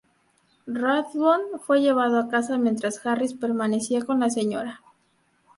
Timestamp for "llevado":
1.81-2.17